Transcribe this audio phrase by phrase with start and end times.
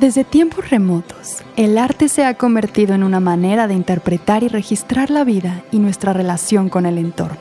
[0.00, 5.10] Desde tiempos remotos, el arte se ha convertido en una manera de interpretar y registrar
[5.10, 7.36] la vida y nuestra relación con el entorno.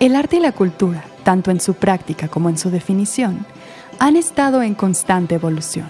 [0.00, 3.44] El arte y la cultura, tanto en su práctica como en su definición,
[3.98, 5.88] han estado en constante evolución.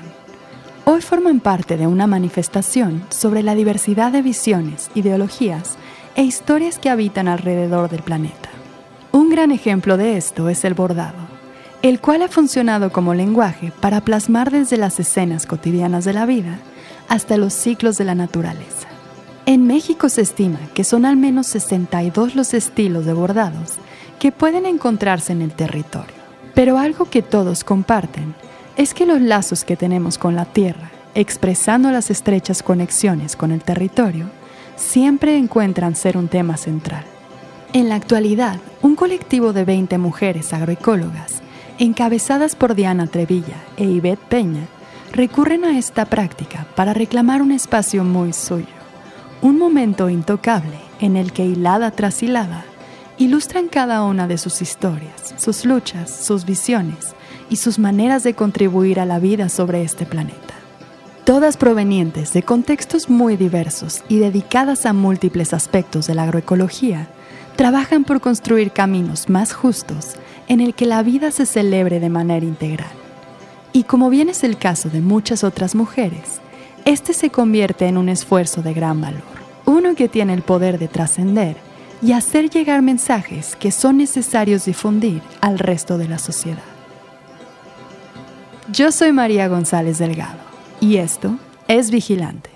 [0.86, 5.76] Hoy forman parte de una manifestación sobre la diversidad de visiones, ideologías
[6.16, 8.48] e historias que habitan alrededor del planeta.
[9.12, 11.25] Un gran ejemplo de esto es el bordado
[11.82, 16.58] el cual ha funcionado como lenguaje para plasmar desde las escenas cotidianas de la vida
[17.08, 18.88] hasta los ciclos de la naturaleza.
[19.44, 23.74] En México se estima que son al menos 62 los estilos de bordados
[24.18, 26.16] que pueden encontrarse en el territorio.
[26.54, 28.34] Pero algo que todos comparten
[28.76, 33.62] es que los lazos que tenemos con la tierra, expresando las estrechas conexiones con el
[33.62, 34.30] territorio,
[34.74, 37.04] siempre encuentran ser un tema central.
[37.72, 41.42] En la actualidad, un colectivo de 20 mujeres agroecólogas
[41.78, 44.66] encabezadas por Diana Trevilla e Ivette Peña,
[45.12, 48.66] recurren a esta práctica para reclamar un espacio muy suyo,
[49.42, 52.64] un momento intocable en el que hilada tras hilada
[53.18, 57.14] ilustran cada una de sus historias, sus luchas, sus visiones
[57.48, 60.54] y sus maneras de contribuir a la vida sobre este planeta.
[61.24, 67.08] Todas provenientes de contextos muy diversos y dedicadas a múltiples aspectos de la agroecología,
[67.56, 70.16] trabajan por construir caminos más justos
[70.48, 72.90] en el que la vida se celebre de manera integral.
[73.72, 76.40] Y como bien es el caso de muchas otras mujeres,
[76.84, 79.22] este se convierte en un esfuerzo de gran valor,
[79.64, 81.56] uno que tiene el poder de trascender
[82.00, 86.62] y hacer llegar mensajes que son necesarios difundir al resto de la sociedad.
[88.72, 90.38] Yo soy María González Delgado
[90.80, 91.36] y esto
[91.68, 92.55] es Vigilante.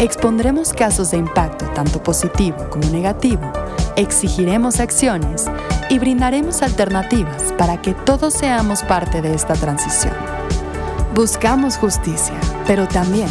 [0.00, 3.52] Expondremos casos de impacto tanto positivo como negativo,
[3.94, 5.46] exigiremos acciones
[5.88, 10.14] y brindaremos alternativas para que todos seamos parte de esta transición.
[11.14, 12.34] Buscamos justicia,
[12.66, 13.28] pero también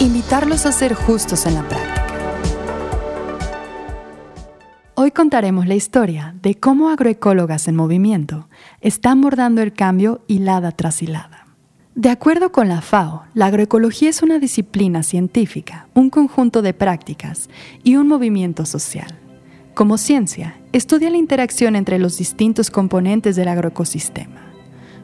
[0.00, 2.06] invitarlos a ser justos en la práctica.
[4.94, 8.48] Hoy contaremos la historia de cómo agroecólogas en movimiento
[8.82, 11.41] están abordando el cambio hilada tras hilada.
[11.94, 17.50] De acuerdo con la FAO, la agroecología es una disciplina científica, un conjunto de prácticas
[17.84, 19.18] y un movimiento social.
[19.74, 24.40] Como ciencia, estudia la interacción entre los distintos componentes del agroecosistema.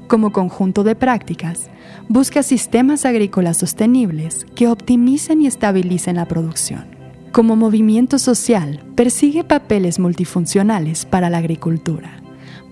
[0.06, 1.69] Como conjunto de prácticas,
[2.09, 6.87] busca sistemas agrícolas sostenibles que optimicen y estabilicen la producción.
[7.32, 12.22] Como movimiento social, persigue papeles multifuncionales para la agricultura.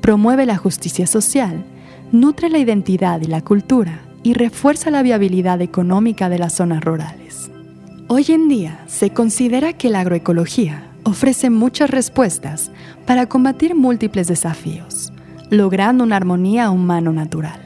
[0.00, 1.66] Promueve la justicia social,
[2.12, 7.48] nutre la identidad y la cultura y refuerza la viabilidad económica de las zonas rurales.
[8.08, 12.72] Hoy en día se considera que la agroecología ofrece muchas respuestas
[13.06, 15.12] para combatir múltiples desafíos,
[15.48, 17.60] logrando una armonía humano-natural.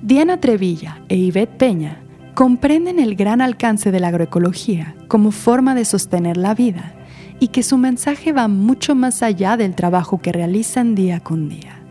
[0.00, 1.98] Diana Trevilla e Ivette Peña
[2.34, 6.94] comprenden el gran alcance de la agroecología como forma de sostener la vida
[7.40, 11.83] y que su mensaje va mucho más allá del trabajo que realizan día con día.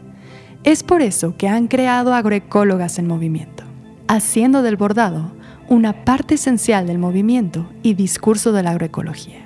[0.64, 3.66] Es por eso que han creado agroecólogas en movimiento,
[4.08, 5.32] haciendo del bordado
[5.68, 9.40] una parte esencial del movimiento y discurso de la agroecología.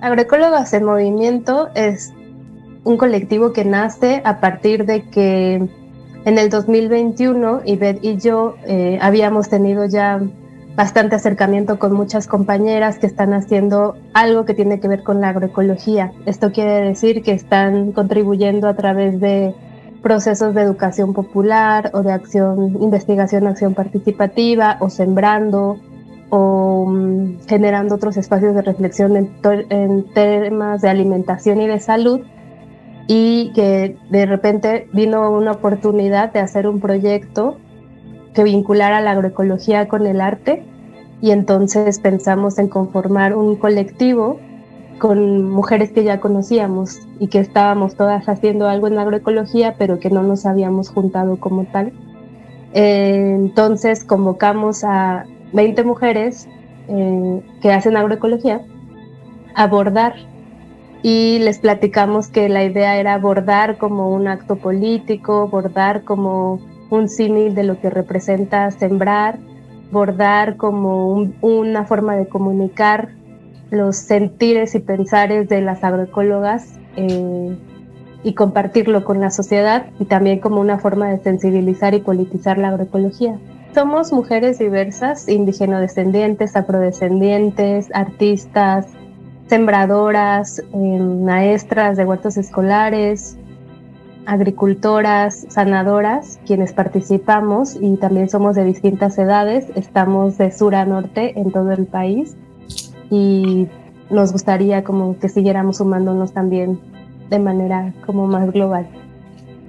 [0.00, 2.14] Agroecólogas en Movimiento es
[2.84, 5.68] un colectivo que nace a partir de que
[6.24, 10.18] en el 2021 Ivette y yo eh, habíamos tenido ya
[10.76, 15.28] bastante acercamiento con muchas compañeras que están haciendo algo que tiene que ver con la
[15.28, 16.12] agroecología.
[16.24, 19.54] Esto quiere decir que están contribuyendo a través de
[20.02, 25.78] procesos de educación popular o de acción, investigación, acción participativa o sembrando
[26.30, 29.30] o mm, generando otros espacios de reflexión en,
[29.70, 32.20] en, temas de alimentación y de salud
[33.06, 37.56] y que de repente vino una oportunidad de hacer un proyecto
[38.34, 40.64] que vinculara la agroecología con el arte
[41.20, 44.38] y entonces pensamos en conformar un colectivo
[44.98, 50.10] con mujeres que ya conocíamos y que estábamos todas haciendo algo en agroecología, pero que
[50.10, 51.92] no nos habíamos juntado como tal.
[52.74, 56.48] Eh, entonces convocamos a 20 mujeres
[56.88, 58.62] eh, que hacen agroecología
[59.54, 60.14] a abordar
[61.02, 66.60] y les platicamos que la idea era bordar como un acto político, bordar como
[66.90, 69.38] un símil de lo que representa sembrar,
[69.92, 73.10] bordar como una forma de comunicar
[73.70, 77.56] los sentires y pensares de las agroecólogas eh,
[78.22, 82.68] y compartirlo con la sociedad y también como una forma de sensibilizar y politizar la
[82.68, 83.38] agroecología.
[83.74, 88.86] Somos mujeres diversas, indígena descendientes, afrodescendientes, artistas,
[89.46, 93.36] sembradoras, eh, maestras de huertos escolares,
[94.26, 101.38] agricultoras, sanadoras, quienes participamos y también somos de distintas edades, estamos de sur a norte
[101.38, 102.36] en todo el país
[103.10, 103.66] y
[104.10, 106.80] nos gustaría como que siguiéramos sumándonos también
[107.30, 108.88] de manera como más global.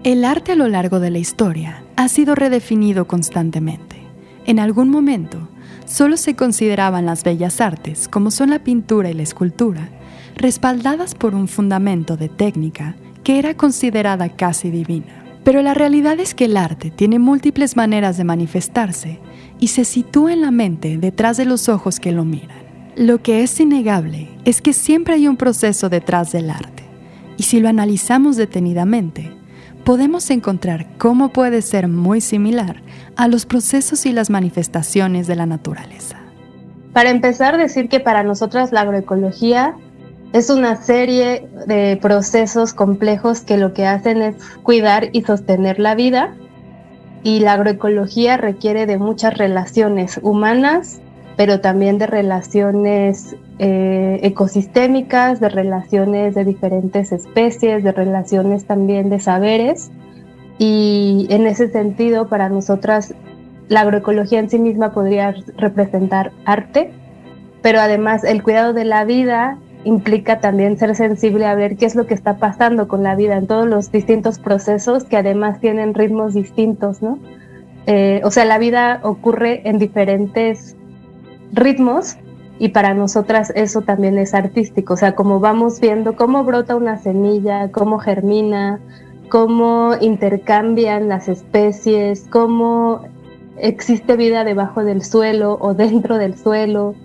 [0.03, 3.97] El arte a lo largo de la historia ha sido redefinido constantemente.
[4.45, 5.50] En algún momento,
[5.86, 9.89] solo se consideraban las bellas artes, como son la pintura y la escultura,
[10.35, 15.25] respaldadas por un fundamento de técnica que era considerada casi divina.
[15.44, 19.19] Pero la realidad es que el arte tiene múltiples maneras de manifestarse
[19.59, 22.69] y se sitúa en la mente detrás de los ojos que lo miran.
[23.00, 26.84] Lo que es innegable es que siempre hay un proceso detrás del arte,
[27.38, 29.31] y si lo analizamos detenidamente,
[29.86, 32.81] podemos encontrar cómo puede ser muy similar
[33.16, 36.18] a los procesos y las manifestaciones de la naturaleza.
[36.92, 39.75] Para empezar, decir que para nosotras la agroecología
[40.34, 45.95] es una serie de procesos complejos que lo que hacen es cuidar y sostener la
[45.95, 46.36] vida
[47.24, 51.00] y la agroecología requiere de muchas relaciones humanas,
[51.39, 59.21] pero también de relaciones eh, ecosistémicas, de relaciones de diferentes especies, de relaciones también de
[59.21, 59.89] saberes.
[60.57, 63.15] Y en ese sentido, para nosotras,
[63.69, 66.91] la agroecología en sí misma podría representar arte,
[67.62, 71.95] pero además el cuidado de la vida implica también ser sensible a ver qué es
[71.95, 75.94] lo que está pasando con la vida en todos los distintos procesos que además tienen
[75.94, 77.18] ritmos distintos, ¿no?
[77.85, 80.75] Eh, o sea, la vida ocurre en diferentes
[81.51, 82.18] ritmos
[82.60, 86.98] y para nosotras eso también es artístico, o sea, como vamos viendo cómo brota una
[86.98, 88.80] semilla, cómo germina,
[89.30, 93.04] cómo intercambian las especies, cómo
[93.57, 96.96] existe vida debajo del suelo o dentro del suelo,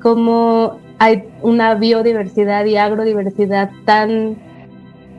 [0.00, 4.36] cómo hay una biodiversidad y agrodiversidad tan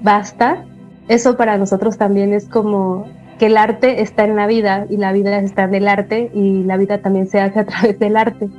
[0.01, 0.65] vasta,
[1.07, 3.07] eso para nosotros también es como
[3.37, 6.63] que el arte está en la vida y la vida está en el arte y
[6.63, 8.49] la vida también se hace a través del arte.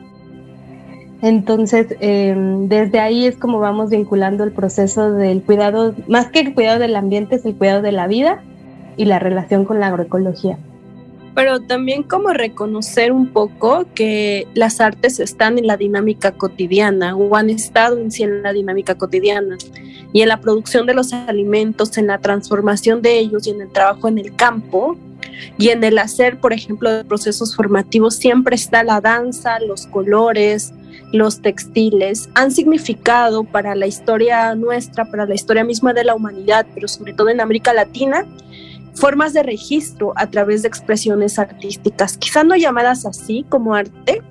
[1.23, 6.55] Entonces, em, desde ahí es como vamos vinculando el proceso del cuidado, más que el
[6.55, 8.43] cuidado del ambiente, es el cuidado de la vida
[8.97, 10.59] y la relación con la agroecología.
[11.35, 17.37] Pero también como reconocer un poco que las artes están en la dinámica cotidiana o
[17.37, 19.57] han estado en sí en la dinámica cotidiana
[20.13, 23.71] y en la producción de los alimentos, en la transformación de ellos y en el
[23.71, 24.97] trabajo en el campo,
[25.59, 30.73] y en el hacer, por ejemplo, de procesos formativos, siempre está la danza, los colores,
[31.13, 36.67] los textiles han significado para la historia nuestra, para la historia misma de la humanidad,
[36.75, 38.27] pero sobre todo en América Latina,
[38.95, 44.23] formas de registro a través de expresiones artísticas, quizá no llamadas así como arte,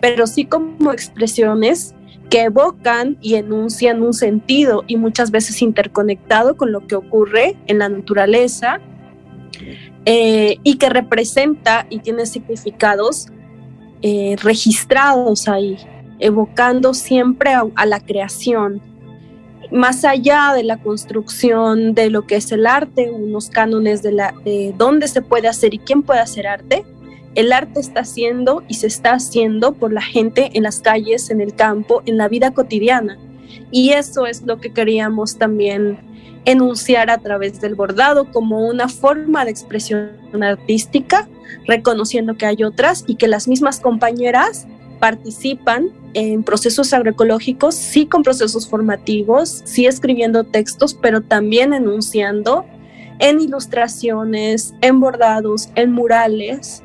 [0.00, 1.94] pero sí como expresiones
[2.28, 7.78] que evocan y enuncian un sentido y muchas veces interconectado con lo que ocurre en
[7.78, 8.80] la naturaleza
[10.04, 13.28] eh, y que representa y tiene significados
[14.00, 15.76] eh, registrados ahí
[16.22, 18.80] evocando siempre a, la creación,
[19.72, 24.32] más allá de la construcción de lo que es el arte, unos cánones de, la,
[24.44, 26.84] de dónde se puede hacer y quién puede hacer arte,
[27.34, 31.40] el arte está haciendo y se está haciendo por la gente en las calles, en
[31.40, 33.18] el campo, en la vida cotidiana.
[33.70, 35.98] Y eso es lo que queríamos también
[36.44, 40.10] enunciar a través del bordado como una forma de expresión
[40.42, 41.28] artística,
[41.66, 44.66] reconociendo que hay otras y que las mismas compañeras
[45.02, 52.64] participan en procesos agroecológicos, sí con procesos formativos, sí escribiendo textos, pero también enunciando
[53.18, 56.84] en ilustraciones, en bordados, en murales,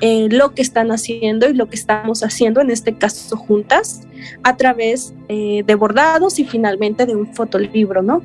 [0.00, 4.06] eh, lo que están haciendo y lo que estamos haciendo, en este caso juntas,
[4.44, 8.22] a través eh, de bordados y finalmente de un fotolibro, ¿no?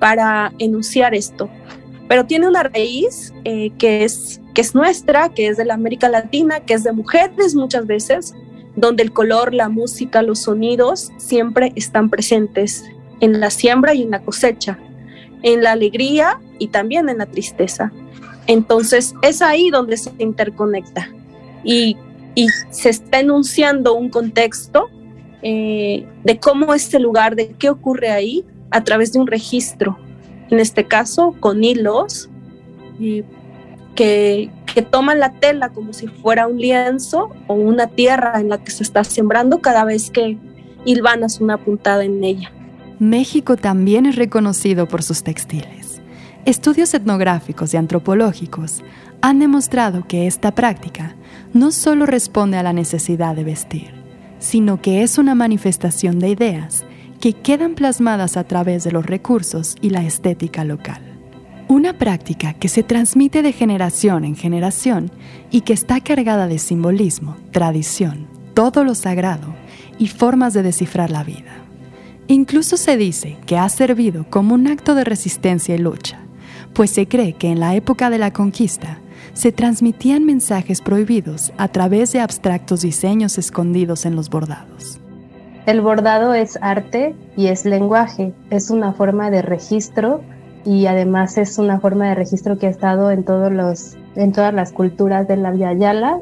[0.00, 1.48] Para enunciar esto.
[2.08, 6.10] Pero tiene una raíz eh, que, es, que es nuestra, que es de la América
[6.10, 8.34] Latina, que es de mujeres muchas veces,
[8.76, 12.84] donde el color, la música, los sonidos siempre están presentes
[13.20, 14.78] en la siembra y en la cosecha,
[15.42, 17.92] en la alegría y también en la tristeza.
[18.46, 21.10] Entonces es ahí donde se interconecta
[21.64, 21.96] y,
[22.68, 24.90] se está enunciando un contexto
[25.40, 29.98] eh, de cómo es este lugar, de qué ocurre ahí a través de un registro,
[30.50, 32.28] en este caso con hilos
[33.94, 38.62] que, que toman la tela como si fuera un lienzo o una tierra en la
[38.62, 40.36] que se está sembrando cada vez que
[40.84, 42.52] hilvanas una puntada en ella.
[42.98, 46.02] México también es reconocido por sus textiles.
[46.44, 48.84] Estudios etnográficos y antropológicos
[49.22, 51.16] han demostrado que esta práctica
[51.54, 53.94] no solo responde a la necesidad de vestir,
[54.40, 56.84] sino que es una manifestación de ideas
[57.18, 61.15] que quedan plasmadas a través de los recursos y la estética local.
[61.68, 65.10] Una práctica que se transmite de generación en generación
[65.50, 69.48] y que está cargada de simbolismo, tradición, todo lo sagrado
[69.98, 71.64] y formas de descifrar la vida.
[72.28, 76.20] Incluso se dice que ha servido como un acto de resistencia y lucha,
[76.72, 79.00] pues se cree que en la época de la conquista
[79.32, 85.00] se transmitían mensajes prohibidos a través de abstractos diseños escondidos en los bordados.
[85.66, 90.22] El bordado es arte y es lenguaje, es una forma de registro
[90.66, 94.52] y además es una forma de registro que ha estado en todos los en todas
[94.52, 95.52] las culturas de la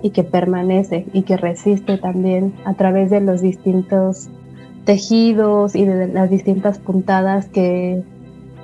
[0.02, 4.28] y que permanece y que resiste también a través de los distintos
[4.84, 8.02] tejidos y de las distintas puntadas que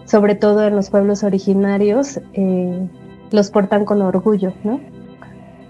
[0.04, 2.88] sobre todo en los pueblos originarios eh,
[3.30, 4.80] los portan con orgullo, ¿no?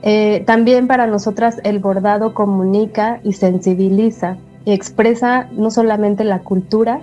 [0.02, 7.00] Eh, también para nosotras el bordado comunica y sensibiliza y expresa no solamente la cultura,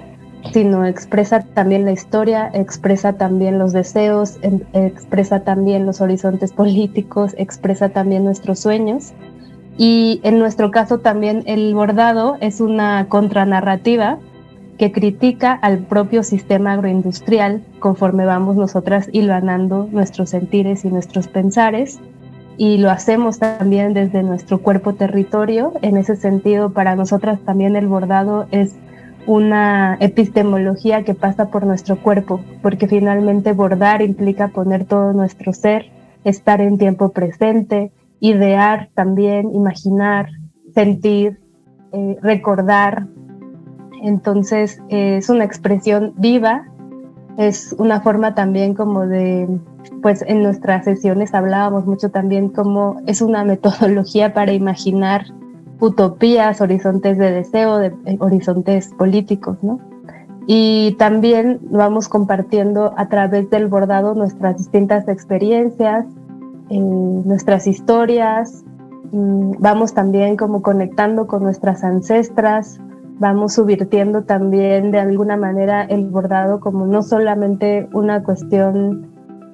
[0.53, 4.37] sino expresa también la historia, expresa también los deseos,
[4.73, 9.13] expresa también los horizontes políticos, expresa también nuestros sueños.
[9.77, 14.17] Y en nuestro caso también el bordado es una contranarrativa
[14.77, 21.99] que critica al propio sistema agroindustrial conforme vamos nosotras hilvanando nuestros sentires y nuestros pensares.
[22.59, 25.73] Y lo hacemos también desde nuestro cuerpo territorio.
[25.83, 28.75] En ese sentido, para nosotras también el bordado es
[29.27, 35.91] una epistemología que pasa por nuestro cuerpo, porque finalmente bordar implica poner todo nuestro ser,
[36.23, 37.91] estar en tiempo presente,
[38.21, 40.29] idear también, imaginar,
[40.73, 41.39] sentir,
[41.91, 43.07] eh, recordar,
[44.01, 46.65] entonces es una expresión viva,
[47.37, 49.47] es una forma también como de,
[50.01, 55.25] pues en nuestras sesiones hablábamos mucho también como es una metodología para imaginar
[55.79, 59.79] utopías, horizontes de deseo, de, eh, horizontes políticos, ¿no?
[60.47, 66.05] Y también vamos compartiendo a través del bordado nuestras distintas experiencias,
[66.69, 68.63] eh, nuestras historias,
[69.11, 72.79] mm, vamos también como conectando con nuestras ancestras,
[73.19, 79.07] vamos subvirtiendo también de alguna manera el bordado como no solamente una cuestión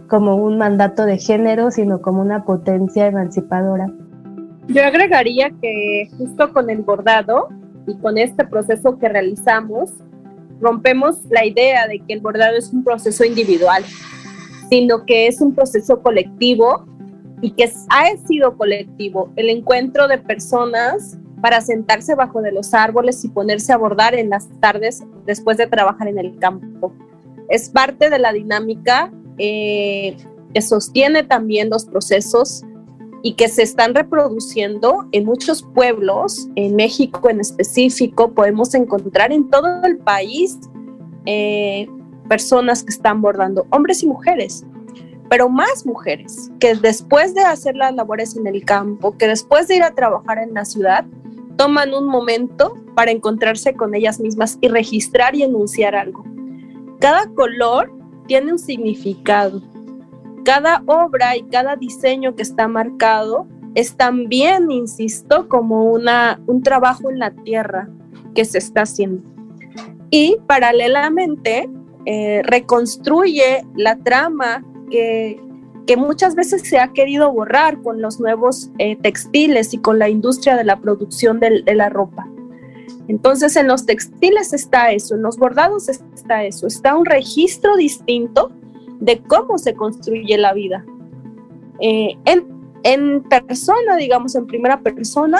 [0.08, 3.88] como un mandato de género, sino como una potencia emancipadora.
[4.67, 7.50] Yo agregaría que justo con el bordado
[7.86, 9.91] y con este proceso que realizamos,
[10.62, 13.84] rompemos la idea de que el bordado es un proceso individual,
[14.70, 16.86] sino que es un proceso colectivo
[17.41, 23.25] y que ha sido colectivo, el encuentro de personas para sentarse bajo de los árboles
[23.25, 26.93] y ponerse a bordar en las tardes después de trabajar en el campo.
[27.50, 30.15] Es parte de la dinámica eh,
[30.53, 32.63] que sostiene también los procesos
[33.24, 39.50] y que se están reproduciendo en muchos pueblos, en México en específico, podemos encontrar en
[39.50, 40.60] todo el país
[41.25, 41.88] eh,
[42.27, 44.65] personas que están bordando, hombres y mujeres,
[45.30, 49.77] pero más mujeres, que después de hacer las labores en el campo, que después de
[49.77, 51.06] ir a trabajar en la ciudad,
[51.56, 56.25] toman un momento para encontrarse con ellas mismas y registrar y enunciar algo.
[57.00, 57.89] Cada color
[58.27, 59.62] tiene un significado.
[60.43, 67.09] Cada obra y cada diseño que está marcado es también, insisto, como una, un trabajo
[67.09, 67.89] en la tierra
[68.35, 69.23] que se está haciendo.
[70.09, 71.69] Y paralelamente
[72.05, 75.39] eh, reconstruye la trama que
[75.85, 80.09] que muchas veces se ha querido borrar con los nuevos eh, textiles y con la
[80.09, 82.27] industria de la producción de, la ropa.
[83.07, 88.51] Entonces en los textiles está eso, en los bordados está eso, está un registro distinto
[89.03, 90.86] de cómo se construye la vida.
[91.79, 92.48] Eh, en,
[92.83, 95.39] en persona, digamos, en primera persona,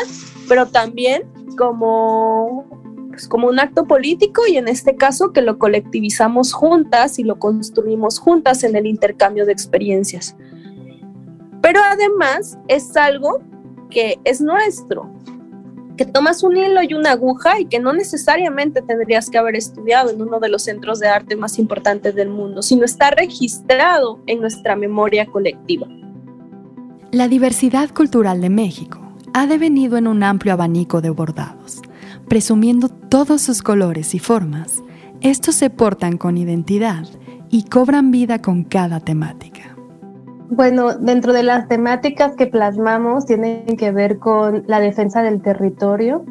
[0.50, 1.24] pero también
[1.58, 2.65] como,
[3.10, 7.39] pues, como un acto político y en este caso que lo colectivizamos juntas y lo
[7.39, 10.36] construimos juntas en el intercambio de experiencias.
[11.62, 13.39] Pero además es algo
[13.89, 15.10] que es nuestro,
[15.97, 20.09] que tomas un hilo y una aguja y que no necesariamente tendrías que haber estudiado
[20.09, 24.41] en uno de los centros de arte más importantes del mundo, sino está registrado en
[24.41, 25.88] nuestra memoria colectiva.
[27.12, 29.00] La diversidad cultural de México
[29.33, 31.81] ha devenido en un amplio abanico de bordados,
[32.27, 34.81] presumiendo todos sus colores y formas
[35.21, 37.05] Estos se portan con identidad
[37.50, 39.73] y cobran vida con cada temática.
[40.50, 46.25] Bueno, dentro de las temáticas que plasmamos tienen que ver con la defensa del territorio.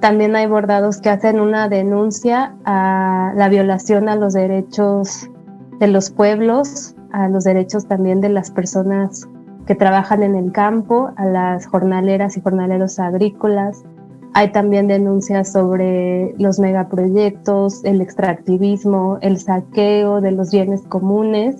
[0.00, 5.28] También hay bordados que hacen una denuncia a la violación a los derechos
[5.78, 9.26] de los pueblos, a los derechos también de las personas
[9.66, 13.84] que trabajan en el campo, a las jornaleras y jornaleros agrícolas.
[14.34, 21.56] Hay también denuncias sobre los megaproyectos, el extractivismo, el saqueo de los bienes comunes,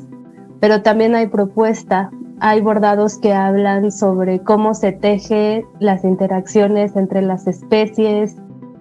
[0.60, 2.10] pero también hay propuesta,
[2.40, 8.36] hay bordados que hablan sobre cómo se teje las interacciones entre las especies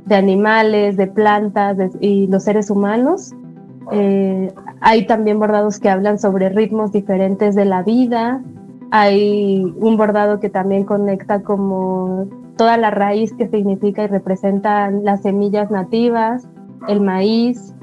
[0.05, 3.34] de animales, de plantas y los seres humanos.
[3.91, 8.41] Eh, hay también bordados que hablan sobre ritmos diferentes de la vida.
[8.91, 15.22] Hay un bordado que también conecta como toda la raíz que significa y representa las
[15.22, 16.48] semillas nativas,
[16.88, 17.74] el maíz.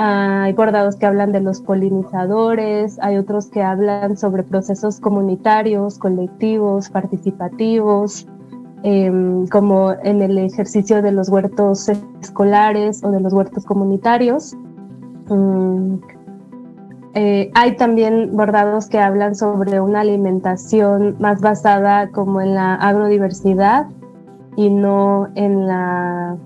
[0.00, 6.88] Hay bordados que hablan de los polinizadores, hay otros que hablan sobre procesos comunitarios, colectivos,
[6.88, 8.28] participativos,
[8.84, 11.88] em, como en el ejercicio de los huertos
[12.22, 14.56] escolares o de los huertos comunitarios.
[15.30, 15.94] Mm,
[17.14, 23.88] eh, hay también bordados que hablan sobre una alimentación más basada como en la agrodiversidad
[24.54, 26.36] y no en la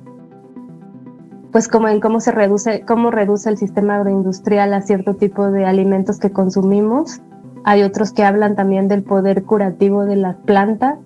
[1.52, 5.66] pues como en cómo se reduce cómo reduce el sistema agroindustrial a cierto tipo de
[5.66, 7.20] alimentos que consumimos.
[7.64, 10.98] Hay otros que hablan también del poder curativo de las plantas,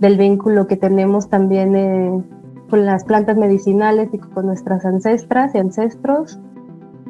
[0.00, 2.22] del vínculo que tenemos también eh,
[2.68, 6.38] con las plantas medicinales y con nuestras ancestras y ancestros.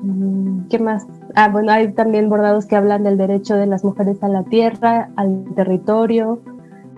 [0.02, 1.06] Mm, ¿Qué más?
[1.34, 5.10] Ah, bueno, hay también bordados que hablan del derecho de las mujeres a la tierra,
[5.16, 6.40] al territorio,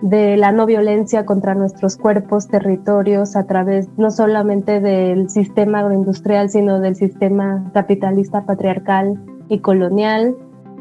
[0.01, 6.49] de la no violencia contra nuestros cuerpos, territorios, a través no solamente del sistema agroindustrial,
[6.49, 10.35] sino del sistema capitalista, patriarcal y colonial,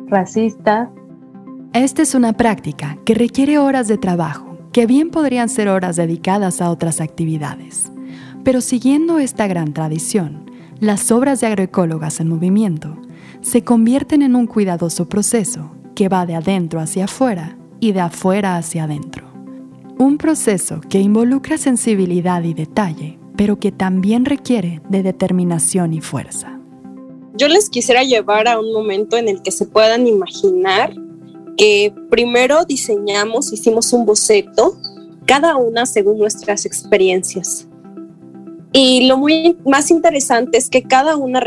[0.06, 0.90] racista.
[1.72, 6.60] Esta es una práctica que requiere horas de trabajo, que bien podrían ser horas dedicadas
[6.60, 7.90] a otras actividades.
[8.44, 12.96] Pero siguiendo esta gran tradición, las obras de agroecólogas en movimiento
[13.40, 18.56] se convierten en un cuidadoso proceso que va de adentro hacia afuera y de afuera
[18.56, 19.26] hacia adentro.
[19.98, 26.58] Un proceso que involucra sensibilidad y detalle, pero que también requiere de determinación y fuerza.
[27.36, 30.94] Yo les quisiera llevar a un momento en el que se puedan imaginar
[31.56, 34.76] que primero diseñamos, hicimos un boceto,
[35.26, 37.68] cada una según nuestras experiencias.
[38.72, 41.40] Y lo muy más interesante es que cada una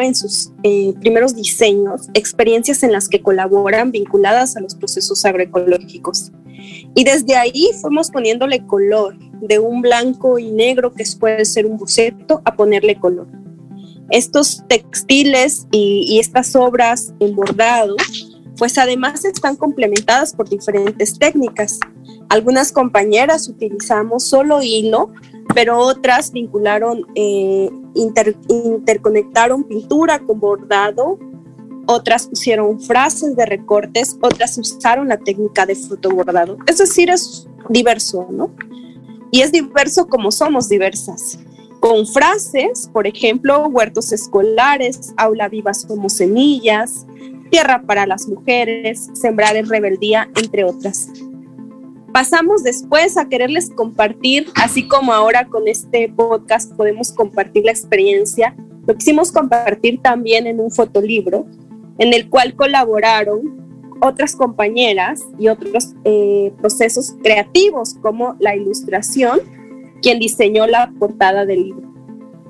[0.00, 6.30] en sus eh, primeros diseños experiencias en las que colaboran vinculadas a los procesos agroecológicos.
[6.94, 11.78] Y desde ahí fuimos poniéndole color, de un blanco y negro que puede ser un
[11.78, 13.28] boceto a ponerle color.
[14.10, 17.96] Estos textiles y, y estas obras en bordado,
[18.56, 21.78] pues además están complementadas por diferentes técnicas.
[22.28, 25.12] Algunas compañeras utilizamos solo hilo
[25.54, 31.18] pero otras vincularon, eh, interconectaron pintura con bordado,
[31.86, 36.58] otras pusieron frases de recortes, otras usaron la técnica de fotobordado.
[36.66, 38.50] Es decir, es diverso, ¿no?
[39.30, 41.38] Y es diverso como somos diversas.
[41.80, 47.06] Con frases, por ejemplo, huertos escolares, aula viva como semillas,
[47.50, 51.08] tierra para las mujeres, sembrar en rebeldía, entre otras
[52.12, 58.56] pasamos después a quererles compartir, así como ahora con este podcast podemos compartir la experiencia,
[58.86, 61.46] lo quisimos compartir también en un fotolibro
[61.98, 63.58] en el cual colaboraron
[64.00, 69.40] otras compañeras y otros eh, procesos creativos como la ilustración,
[70.00, 71.92] quien diseñó la portada del libro.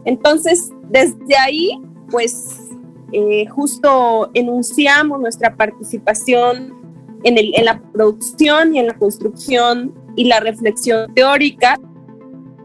[0.05, 2.69] Entonces, desde ahí, pues
[3.13, 6.78] eh, justo enunciamos nuestra participación
[7.25, 11.79] en, la producción y en la construcción y la reflexión teórica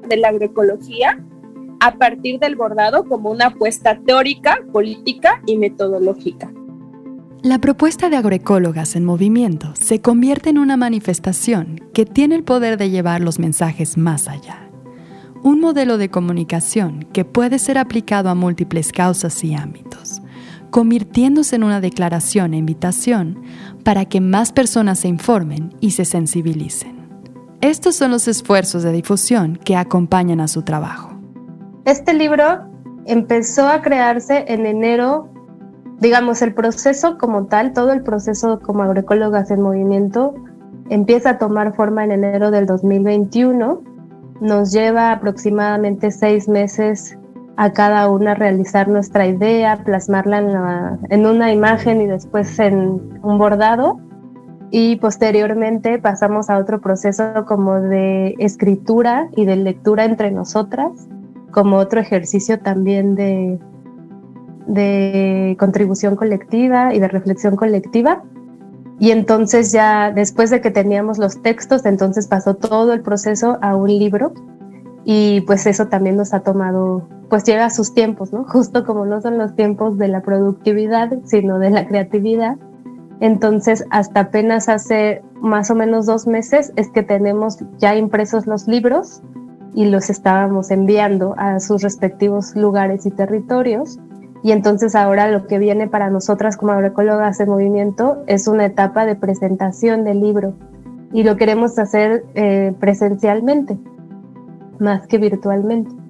[0.07, 1.23] de la agroecología
[1.79, 6.51] a partir del bordado como una apuesta teórica, política y metodológica.
[7.41, 12.77] La propuesta de agroecólogas en movimiento se convierte en una manifestación que tiene el poder
[12.77, 14.69] de llevar los mensajes más allá.
[15.43, 20.21] Un modelo de comunicación que puede ser aplicado a múltiples causas y ámbitos,
[20.69, 23.43] convirtiéndose en una declaración e invitación
[23.83, 27.03] para que más personas se informen y se sensibilicen.
[27.61, 31.11] Estos son los esfuerzos de difusión que acompañan a su trabajo.
[31.85, 32.67] Este libro
[33.05, 35.29] empezó a crearse en enero,
[35.99, 40.33] digamos, el proceso como tal, todo el proceso como agroecólogas en movimiento,
[40.89, 43.81] empieza a tomar forma en enero del 2021.
[44.41, 47.17] Nos lleva aproximadamente seis meses
[47.55, 53.99] a cada una realizar nuestra idea, plasmarla en, una imagen y después en un bordado.
[54.71, 60.91] Y posteriormente pasamos a otro proceso como de escritura y de lectura entre nosotras,
[61.51, 63.59] como otro ejercicio también de,
[64.65, 68.23] de contribución colectiva y de reflexión colectiva.
[68.99, 73.75] Y entonces ya después de que teníamos los textos, entonces pasó todo el proceso a
[73.75, 74.33] un libro
[75.05, 78.43] y pues eso también nos ha tomado, pues llega a sus tiempos, ¿no?
[78.43, 82.57] Justo como no son los tiempos de la productividad, sino de la creatividad.
[83.21, 88.67] Entonces, hasta apenas hace más o menos dos meses es que tenemos ya impresos los
[88.67, 89.23] libros
[89.73, 93.97] y los estábamos enviando a sus respectivos lugares y territorios.
[94.43, 99.07] Y entonces ahora lo que viene para nosotras como agroecólogas de movimiento es una etapa
[99.07, 100.53] de presentación del libro
[101.11, 103.75] y lo queremos hacer eh, presencialmente
[104.77, 106.02] más que virtualmente.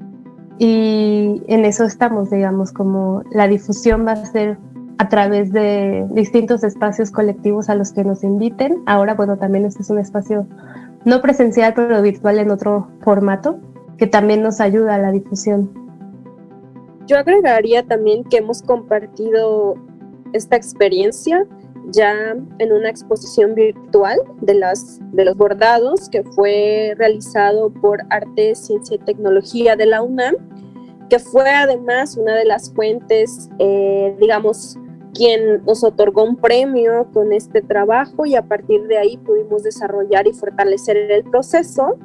[0.60, 4.58] Y en eso estamos, digamos, como la difusión va a ser
[4.98, 8.84] a través de distintos espacios colectivos a los que nos inviten.
[8.86, 10.48] Ahora, bueno, también este es un espacio
[11.06, 13.60] no presencial, pero virtual en otro formato,
[13.98, 15.70] que también nos ayuda a la difusión.
[17.08, 19.76] Yo agregaría también que hemos compartido
[20.32, 21.46] esta experiencia
[21.92, 28.56] ya en una exposición virtual de, las, de los bordados que fue realizado por Arte,
[28.56, 30.36] Ciencia y Tecnología de la UNAM,
[31.10, 34.78] que fue además una de las fuentes, eh, digamos,
[35.14, 40.28] quien nos otorgó un premio con este trabajo y a partir de ahí pudimos desarrollar
[40.28, 41.98] y fortalecer el proceso.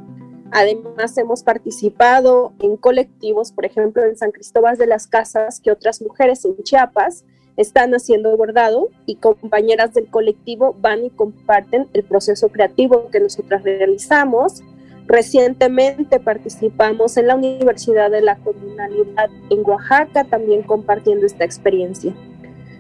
[0.51, 6.03] Además, hemos participado en colectivos, por ejemplo, en San Cristóbal de las Casas, que otras
[6.03, 7.25] mujeres en Chiapas
[7.59, 13.65] están haciendo bordado y compañeras del colectivo van y comparten el proceso creativo que nosotras
[13.65, 14.63] realizamos.
[15.09, 22.15] Recientemente participamos en la Universidad de la Comunalidad en Oaxaca, también compartiendo esta experiencia.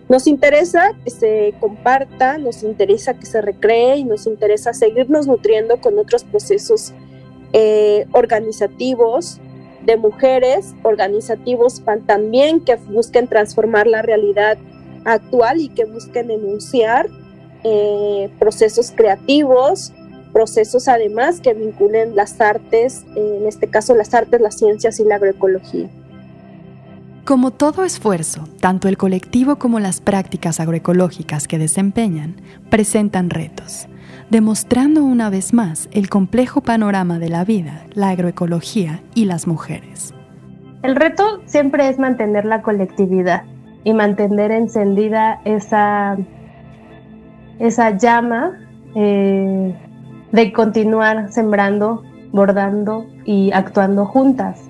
[0.08, 5.80] Nos interesa que se comparta, nos interesa que se recree y nos interesa seguirnos nutriendo
[5.80, 6.94] con otros procesos
[7.52, 9.40] eh, organizativos
[9.88, 14.58] de mujeres, organizativos también que busquen transformar la realidad
[15.06, 17.08] actual y que busquen enunciar
[17.64, 19.94] eh, procesos creativos,
[20.34, 25.14] procesos además que vinculen las artes, en este caso las artes, las ciencias y la
[25.14, 25.88] agroecología.
[27.24, 32.36] Como todo esfuerzo, tanto el colectivo como las prácticas agroecológicas que desempeñan
[32.68, 33.88] presentan retos
[34.30, 40.12] demostrando una vez más el complejo panorama de la vida, la agroecología y las mujeres.
[40.82, 43.44] El reto siempre es mantener la colectividad
[43.84, 46.16] y mantener encendida esa,
[47.58, 48.58] esa llama
[48.94, 49.74] eh,
[50.32, 54.68] de continuar sembrando, bordando y actuando juntas.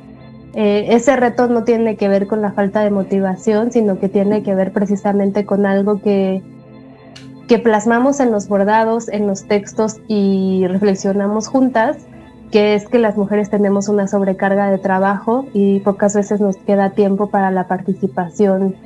[0.54, 4.42] Eh, ese reto no tiene que ver con la falta de motivación, sino que tiene
[4.42, 6.42] que ver precisamente con algo que
[7.48, 11.96] que plasmamos en los bordados, en los textos y reflexionamos juntas,
[12.52, 16.90] que es que las mujeres tenemos una sobrecarga de trabajo y pocas veces nos queda
[16.90, 18.76] tiempo para la participación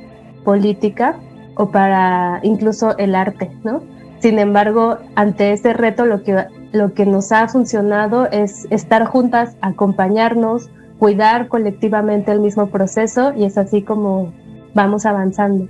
[0.45, 1.17] política
[1.55, 3.83] o para incluso el arte, ¿no?
[4.19, 9.57] Sin embargo, ante ese reto lo que, lo que nos ha funcionado es estar juntas,
[9.59, 14.31] acompañarnos, cuidar colectivamente el mismo proceso y es así como
[14.73, 15.67] vamos avanzando.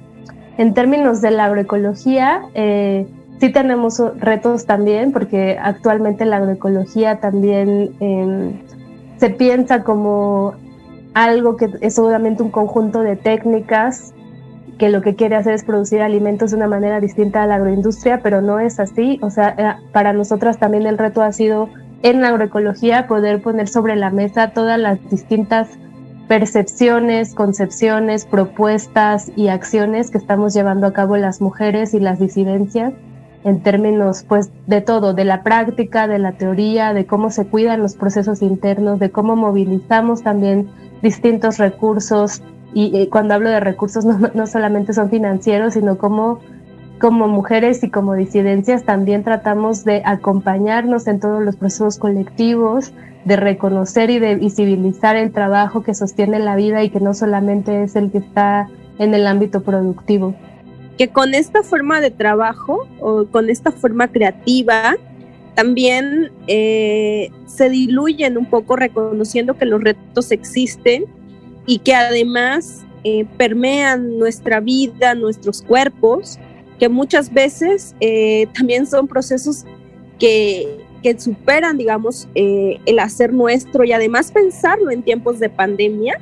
[0.57, 3.07] En términos de la agroecología, eh,
[3.39, 8.53] sí tenemos retos también, porque actualmente la agroecología también em,
[9.17, 10.53] se piensa como
[11.13, 14.13] algo que es obviamente un conjunto de técnicas
[14.77, 18.21] que lo que quiere hacer es producir alimentos de una manera distinta a la agroindustria,
[18.21, 19.19] pero no es así.
[19.21, 21.69] O sea, eh, para nosotras también el reto ha sido
[22.01, 25.69] en la agroecología poder poner sobre la mesa todas las distintas
[26.27, 32.93] percepciones, concepciones, propuestas y acciones que estamos llevando a cabo las mujeres y las disidencias
[33.43, 37.81] en términos pues de todo, de la práctica, de la teoría, de cómo se cuidan
[37.81, 40.69] los procesos internos, de cómo movilizamos también
[41.01, 42.41] distintos recursos.
[42.73, 46.39] Y, cuando hablo de recursos no, no, solamente son financieros, sino cómo
[46.99, 52.93] como mujeres y como disidencias también tratamos de acompañarnos en todos los procesos colectivos,
[53.25, 57.83] de reconocer y de visibilizar el trabajo que sostiene la vida y que no solamente
[57.83, 60.35] es el que está en el ámbito productivo.
[60.97, 64.95] Que con esta forma de trabajo o con esta forma creativa
[65.55, 71.05] también eh, se diluyen un poco reconociendo que los retos existen
[71.65, 76.39] y que además eh, permean nuestra vida, nuestros cuerpos,
[76.79, 79.65] que muchas veces eh, también son procesos
[80.19, 86.17] que que superan, digamos, eh, el hacer nuestro y además pensarlo en tiempos de pandemia,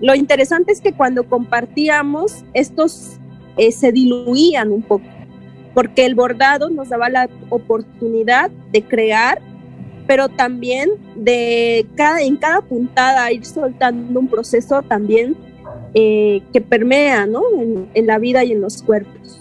[0.00, 3.18] lo interesante es que cuando compartíamos, estos
[3.56, 5.04] eh, se diluían un poco,
[5.74, 9.42] porque el bordado nos daba la oportunidad de crear,
[10.06, 15.36] pero también de cada, en cada puntada ir soltando un proceso también
[15.98, 17.42] eh, que permea ¿no?
[17.94, 19.40] en, la vida y en los cuerpos.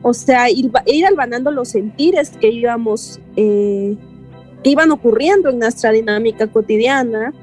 [0.00, 3.98] O sea, ir, ir albanando los sentires que íbamos, eh,
[4.64, 7.34] que iban ocurriendo en nuestra dinámica cotidiana,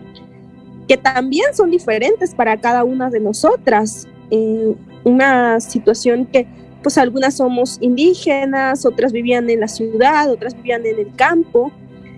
[0.88, 4.08] que también son diferentes para cada una de nosotras.
[4.32, 6.48] Eh, una situación que,
[6.82, 11.72] pues algunas somos indígenas, otras vivían en la ciudad, otras vivían en el campo,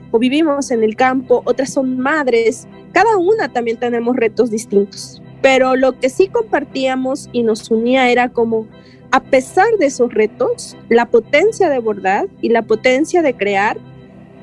[0.09, 2.65] o vivimos en el campo, otras son madres.
[2.93, 5.21] Cada una también tenemos retos distintos.
[5.41, 8.67] Pero lo que sí compartíamos y nos unía era como,
[9.11, 13.77] a pesar de esos retos, la potencia de bordar y la potencia de crear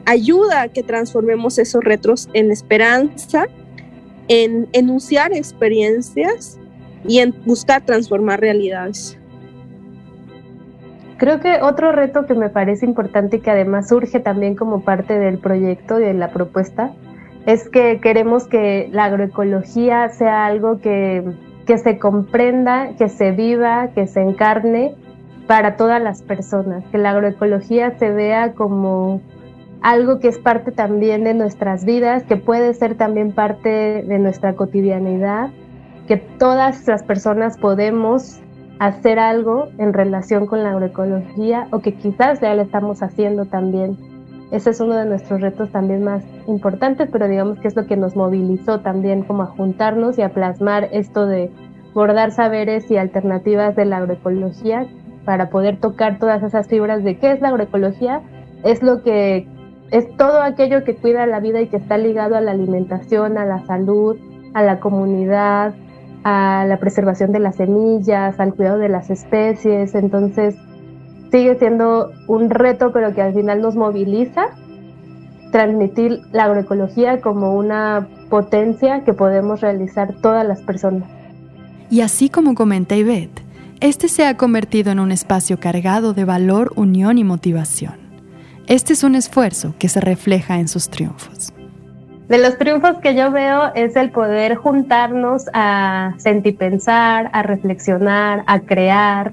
[0.06, 3.46] ayuda a que transformemos esos retos en esperanza
[4.28, 6.58] en enunciar experiencias
[7.06, 9.18] y en buscar transformar realidades.
[11.18, 15.18] Creo que otro reto que me parece importante y que además surge también como parte
[15.18, 16.92] del proyecto, de la propuesta,
[17.46, 21.22] es que queremos que la agroecología sea algo que,
[21.64, 24.94] se comprenda, que se viva, que se encarne
[25.46, 29.20] para todas las personas, que la agroecología se vea como
[29.80, 34.54] algo que es parte también de nuestras vidas, que puede ser también parte de nuestra
[34.54, 35.50] cotidianidad,
[36.08, 38.40] que todas las personas podemos
[38.80, 44.15] hacer algo en relación con la agroecología o que quizás ya lo estamos haciendo también.
[44.50, 47.96] Ese es uno de nuestros retos también más importantes, pero digamos que es lo que
[47.96, 51.50] nos movilizó también como a juntarnos y a plasmar esto de
[51.94, 54.86] bordar saberes y alternativas de la agroecología
[55.24, 58.22] para poder tocar todas esas fibras de qué es la agroecología,
[58.62, 59.48] es lo que
[59.90, 63.44] es todo aquello que cuida la vida y que está ligado a la alimentación, a
[63.44, 64.16] la salud,
[64.54, 65.74] a la comunidad,
[66.24, 69.94] a la preservación de las semillas, al cuidado de las especies.
[69.94, 70.56] Entonces,
[71.30, 74.48] sigue siendo un reto, pero que al final nos moviliza
[75.52, 81.08] transmitir la agroecología como una potencia que podemos realizar todas las personas.
[81.90, 83.42] Y así como comenta Ivette,
[83.80, 87.94] este se ha convertido en un espacio cargado de valor, unión y motivación.
[88.66, 91.52] Este es un esfuerzo que se refleja en sus triunfos.
[92.28, 98.42] De los triunfos que yo veo es el poder juntarnos a sentir pensar, a reflexionar,
[98.48, 99.32] a crear,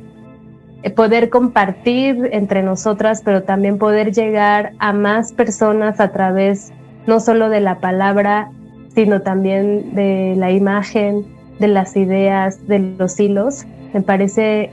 [0.91, 6.71] poder compartir entre nosotras, pero también poder llegar a más personas a través
[7.07, 8.51] no solo de la palabra,
[8.93, 11.25] sino también de la imagen,
[11.59, 13.65] de las ideas, de los hilos.
[13.93, 14.71] Me parece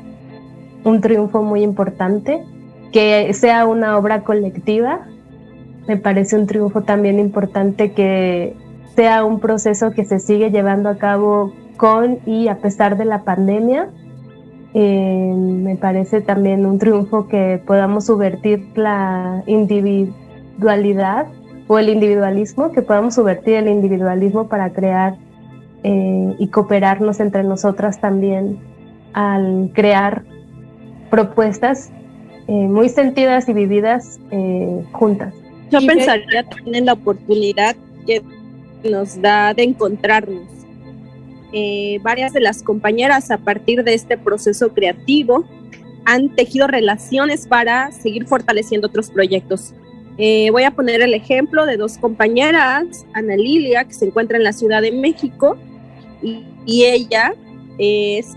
[0.85, 2.43] un triunfo muy importante
[2.93, 5.07] que sea una obra colectiva.
[5.87, 8.55] Me parece un triunfo también importante que
[8.97, 13.23] sea un proceso que se sigue llevando a cabo con y a pesar de la
[13.23, 13.89] pandemia.
[14.73, 21.27] Eh, me parece también un triunfo que podamos subvertir la individualidad
[21.67, 25.17] o el individualismo, que podamos subvertir el individualismo para crear
[25.83, 28.59] eh, y cooperarnos entre nosotras también
[29.13, 30.25] al crear
[31.11, 31.91] propuestas
[32.49, 35.33] eh, muy sentidas y vividas eh, juntas.
[35.71, 38.23] Yo pensaría también en la oportunidad que
[38.83, 40.49] nos da de encontrarnos.
[41.53, 45.45] Eh, varias de las compañeras a partir de este proceso creativo
[46.05, 49.75] han tejido relaciones para seguir fortaleciendo otros proyectos.
[50.17, 54.53] voy a poner el ejemplo de dos compañeras, Ana Lilia, que se encuentra en la
[54.53, 55.57] Ciudad de México,
[56.23, 57.35] y, y ella
[57.79, 58.37] es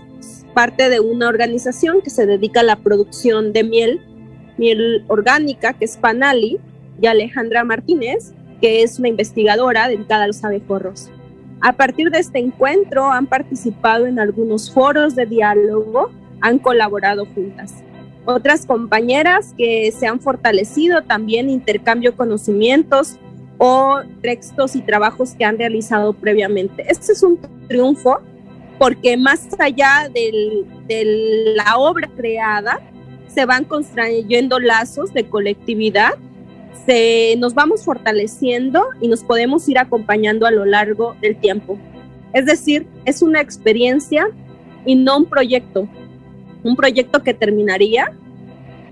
[0.54, 4.00] parte de una organización que se dedica a la producción de miel,
[4.56, 6.58] miel orgánica, que es Panali,
[7.00, 11.10] y Alejandra Martínez, que es una investigadora dedicada a los abejorros.
[11.64, 16.10] A partir de este encuentro han participado en algunos foros de diálogo,
[16.42, 17.82] han colaborado juntas.
[18.26, 23.16] Otras compañeras que se han fortalecido también intercambio conocimientos
[23.56, 26.84] o textos y trabajos que han realizado previamente.
[26.86, 28.18] Este es un triunfo
[28.78, 32.78] porque más allá de la obra creada,
[33.26, 36.12] se van construyendo lazos de colectividad,
[36.86, 41.78] se, nos vamos fortaleciendo y nos podemos ir acompañando a lo largo del tiempo.
[42.32, 44.26] Es decir, es una experiencia
[44.84, 45.88] y no un proyecto,
[46.62, 48.12] un proyecto que terminaría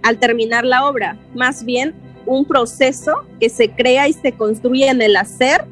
[0.02, 1.94] al terminar la obra, más bien
[2.26, 5.64] un proceso que se crea y se construye en el hacer,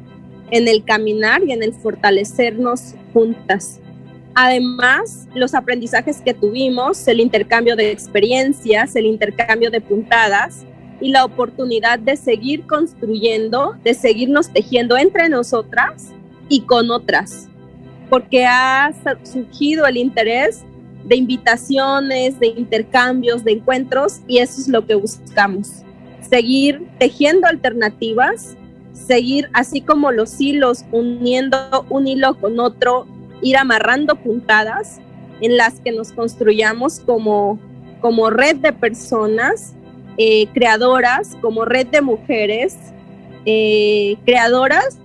[0.51, 3.79] en el caminar y en el fortalecernos juntas.
[4.33, 10.65] Además, los aprendizajes que tuvimos, el intercambio de experiencias, el intercambio de puntadas
[11.01, 16.13] y la oportunidad de seguir construyendo, de seguirnos tejiendo entre nosotras
[16.47, 17.47] y con otras.
[18.09, 18.91] porque ha
[19.23, 20.65] surgido el interés
[21.05, 25.83] de invitaciones, de intercambios, de encuentros, y eso es lo que buscamos.
[26.29, 28.57] Seguir tejiendo alternativas,
[28.93, 33.07] seguir así como los hilos, uniendo un hilo con otro,
[33.41, 34.99] ir amarrando puntadas
[35.39, 37.59] en las que nos construyamos como,
[38.01, 39.73] como red de personas
[40.17, 42.77] eh, creadoras, como red de mujeres
[43.45, 44.99] eh, creadoras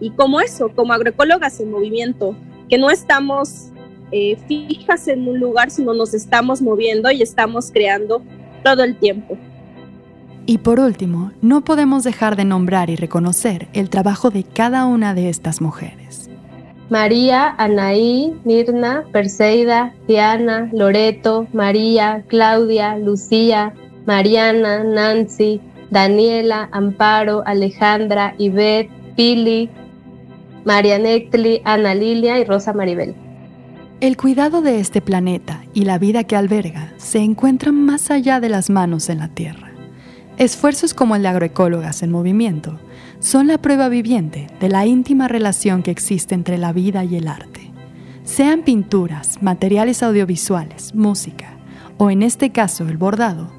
[0.00, 2.34] y como eso, como agroecólogas en movimiento,
[2.68, 3.70] que no estamos
[4.12, 8.22] eh, fijas en un lugar, sino nos estamos moviendo y estamos creando
[8.64, 9.36] todo el tiempo.
[10.46, 15.14] Y por último, no podemos dejar de nombrar y reconocer el trabajo de cada una
[15.14, 16.30] de estas mujeres.
[16.88, 23.74] María, Anaí, Mirna, Perseida, Diana, Loreto, María, Claudia, Lucía,
[24.06, 29.68] Mariana, Nancy, Daniela, Amparo, Alejandra, Ivette, Pili,
[30.64, 30.98] María
[31.64, 33.14] Ana Lilia y Rosa Maribel.
[34.00, 38.48] El cuidado de este planeta y la vida que alberga se encuentran más allá de
[38.48, 39.70] las manos en la Tierra.
[40.38, 42.78] Esfuerzos como el de agroecólogas en movimiento
[43.20, 47.26] son la prueba viviente de la íntima relación que existe entre la vida y el
[47.26, 47.72] arte.
[48.24, 51.56] Sean pinturas, materiales audiovisuales, música
[51.96, 53.50] o en este caso el bordado,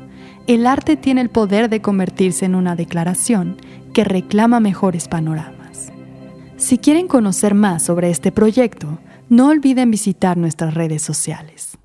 [0.47, 3.57] el arte tiene el poder de convertirse en una declaración
[3.93, 5.91] que reclama mejores panoramas.
[6.55, 8.97] Si quieren conocer más sobre este proyecto,
[9.29, 11.77] no olviden visitar nuestras redes sociales.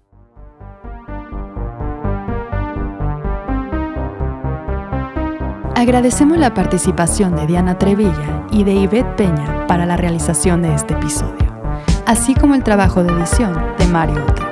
[5.75, 10.95] Agradecemos la participación de Diana Trevilla y de Ivette Peña para la realización de este
[10.95, 11.61] episodio,
[12.07, 14.52] así como el trabajo de edición de Mario.